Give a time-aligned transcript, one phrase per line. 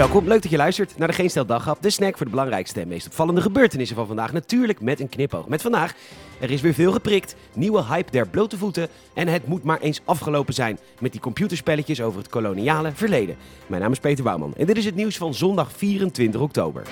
[0.00, 2.80] Welkom, leuk dat je luistert naar de Geen Stel Daghap, de snack voor de belangrijkste
[2.80, 4.32] en meest opvallende gebeurtenissen van vandaag.
[4.32, 5.48] Natuurlijk met een knipoog.
[5.48, 5.94] Met vandaag,
[6.40, 10.00] er is weer veel geprikt, nieuwe hype der blote voeten en het moet maar eens
[10.04, 13.36] afgelopen zijn met die computerspelletjes over het koloniale verleden.
[13.66, 16.82] Mijn naam is Peter Bouwman en dit is het nieuws van zondag 24 oktober.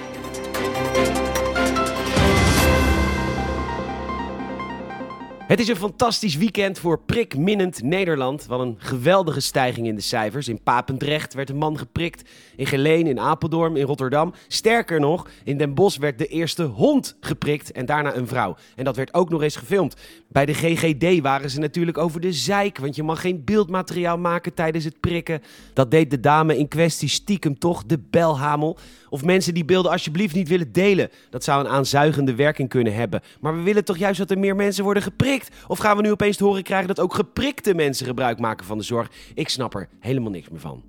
[5.48, 8.46] Het is een fantastisch weekend voor prikminnend Nederland.
[8.46, 10.48] Wat een geweldige stijging in de cijfers.
[10.48, 12.28] In Papendrecht werd een man geprikt.
[12.56, 14.34] In Geleen, in Apeldoorn, in Rotterdam.
[14.48, 18.56] Sterker nog, in Den Bosch werd de eerste hond geprikt en daarna een vrouw.
[18.76, 19.96] En dat werd ook nog eens gefilmd.
[20.28, 24.54] Bij de GGD waren ze natuurlijk over de zeik, want je mag geen beeldmateriaal maken
[24.54, 25.42] tijdens het prikken.
[25.72, 28.78] Dat deed de dame in kwestie stiekem toch, de belhamel.
[29.10, 31.10] Of mensen die beelden alsjeblieft niet willen delen.
[31.30, 33.22] Dat zou een aanzuigende werking kunnen hebben.
[33.40, 35.37] Maar we willen toch juist dat er meer mensen worden geprikt?
[35.66, 38.78] Of gaan we nu opeens te horen krijgen dat ook geprikte mensen gebruik maken van
[38.78, 39.10] de zorg?
[39.34, 40.82] Ik snap er helemaal niks meer van.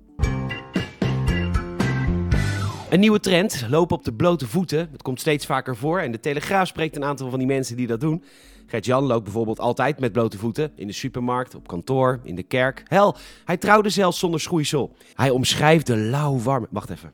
[2.90, 4.88] Een nieuwe trend, lopen op de blote voeten.
[4.92, 7.86] Het komt steeds vaker voor en de Telegraaf spreekt een aantal van die mensen die
[7.86, 8.24] dat doen.
[8.66, 10.72] Gert-Jan loopt bijvoorbeeld altijd met blote voeten.
[10.74, 12.82] In de supermarkt, op kantoor, in de kerk.
[12.86, 14.96] Hel, hij trouwde zelfs zonder schoeisel.
[15.14, 16.66] Hij omschrijft de lauw warme...
[16.70, 17.12] Wacht even.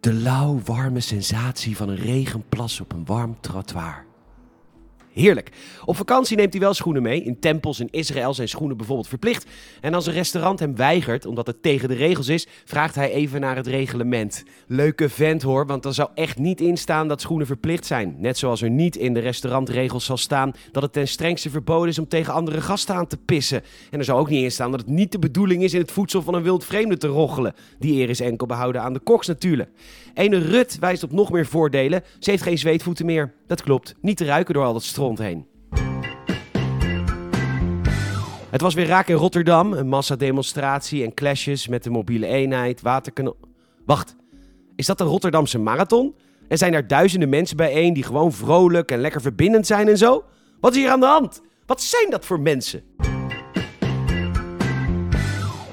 [0.00, 4.09] De lauw warme sensatie van een regenplas op een warm trottoir.
[5.12, 5.50] Heerlijk.
[5.84, 7.22] Op vakantie neemt hij wel schoenen mee.
[7.22, 9.46] In tempels in Israël zijn schoenen bijvoorbeeld verplicht.
[9.80, 13.40] En als een restaurant hem weigert, omdat het tegen de regels is, vraagt hij even
[13.40, 14.44] naar het reglement.
[14.66, 18.16] Leuke vent hoor, want er zou echt niet in staan dat schoenen verplicht zijn.
[18.18, 21.98] Net zoals er niet in de restaurantregels zal staan dat het ten strengste verboden is
[21.98, 23.62] om tegen andere gasten aan te pissen.
[23.90, 25.92] En er zou ook niet in staan dat het niet de bedoeling is in het
[25.92, 27.54] voedsel van een wild vreemde te roggelen.
[27.78, 29.70] Die eer is enkel behouden aan de koks natuurlijk.
[30.14, 32.02] Ene Rut wijst op nog meer voordelen.
[32.18, 33.32] Ze heeft geen zweetvoeten meer.
[33.46, 33.94] Dat klopt.
[34.00, 34.82] Niet te ruiken door al dat
[38.50, 39.72] Het was weer raak in Rotterdam.
[39.72, 43.34] Een massademonstratie en clashes met de mobiele eenheid, waterkanon...
[43.86, 44.16] Wacht,
[44.76, 46.14] is dat de Rotterdamse marathon?
[46.48, 50.24] En zijn er duizenden mensen bijeen die gewoon vrolijk en lekker verbindend zijn en zo?
[50.60, 51.42] Wat is hier aan de hand?
[51.66, 52.82] Wat zijn dat voor mensen?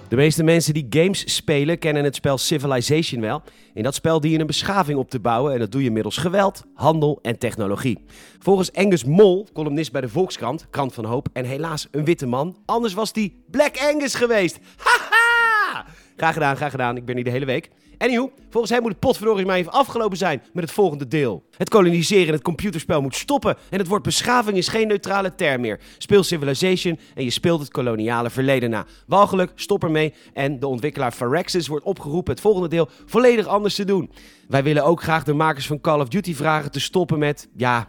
[0.09, 3.41] De meeste mensen die games spelen kennen het spel Civilization wel.
[3.73, 6.18] In dat spel dien je een beschaving op te bouwen en dat doe je middels
[6.18, 8.06] geweld, handel en technologie.
[8.40, 12.57] Volgens Angus Mol, columnist bij de Volkskrant, krant van hoop en helaas een witte man,
[12.66, 14.59] anders was die Black Angus geweest.
[14.78, 14.97] Haha!
[16.17, 16.97] Graag gedaan, graag gedaan.
[16.97, 17.69] Ik ben hier de hele week.
[17.97, 21.44] Anywho, volgens hem moet het potverdorie maar even afgelopen zijn met het volgende deel.
[21.57, 25.61] Het koloniseren in het computerspel moet stoppen en het woord beschaving is geen neutrale term
[25.61, 25.79] meer.
[25.97, 28.85] Speel Civilization en je speelt het koloniale verleden na.
[29.07, 33.85] Walgelijk, stop ermee en de ontwikkelaar Phyrexis wordt opgeroepen het volgende deel volledig anders te
[33.85, 34.11] doen.
[34.47, 37.88] Wij willen ook graag de makers van Call of Duty vragen te stoppen met, ja,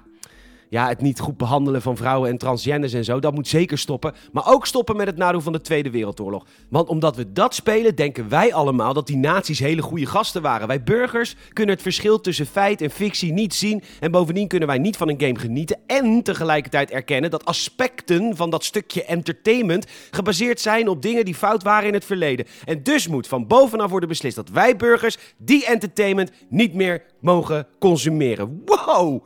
[0.69, 3.21] ja, het niet goed behandelen van vrouwen en transgenders en zo.
[3.21, 4.15] Dat moet zeker stoppen.
[4.33, 6.47] Maar ook stoppen met het nadoen van de Tweede Wereldoorlog.
[6.69, 10.69] Want omdat we dat spelen, denken wij allemaal dat die nazi's hele goede gasten waren.
[10.69, 13.83] Wij burgers kunnen het verschil tussen feit en fictie niet zien.
[14.01, 15.79] En bovendien kunnen wij niet van een game genieten.
[15.87, 21.63] En tegelijkertijd erkennen dat aspecten van dat stukje entertainment gebaseerd zijn op dingen die fout
[21.63, 22.47] waren in het verleden.
[22.65, 27.67] En dus moet van bovenaf worden beslist dat wij burgers die entertainment niet meer mogen
[27.79, 28.63] consumeren.
[28.65, 29.23] Wow!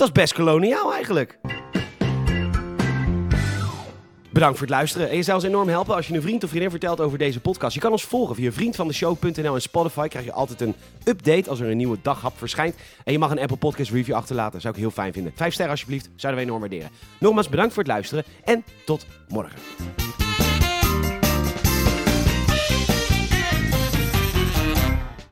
[0.00, 1.38] Dat is best koloniaal eigenlijk.
[4.32, 5.10] Bedankt voor het luisteren.
[5.10, 7.40] En je zou ons enorm helpen als je een vriend of vriendin vertelt over deze
[7.40, 7.74] podcast.
[7.74, 10.08] Je kan ons volgen via vriendvandeshow.nl en Spotify.
[10.08, 10.74] Krijg je altijd een
[11.04, 12.74] update als er een nieuwe daghap verschijnt.
[13.04, 14.60] En je mag een Apple Podcast review achterlaten.
[14.60, 15.32] Zou ik heel fijn vinden.
[15.34, 16.04] Vijf sterren alsjeblieft.
[16.04, 16.90] Zouden wij enorm waarderen.
[17.18, 19.99] Nogmaals bedankt voor het luisteren en tot morgen.